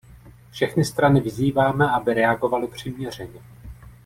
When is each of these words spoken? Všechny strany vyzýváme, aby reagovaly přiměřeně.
Všechny 0.51 0.85
strany 0.85 1.21
vyzýváme, 1.21 1.91
aby 1.91 2.13
reagovaly 2.13 2.67
přiměřeně. 2.67 3.41